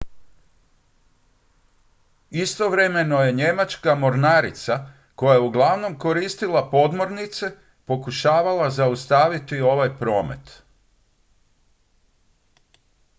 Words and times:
istovremeno 2.29 3.19
je 3.21 3.31
njemačka 3.33 3.95
mornarica 3.95 4.89
koja 5.15 5.33
je 5.33 5.39
uglavnom 5.39 5.99
koristila 5.99 6.69
podmornice 6.71 7.51
pokušavala 7.85 8.69
zaustaviti 8.69 9.61
ovaj 9.61 9.97
promet 9.99 10.61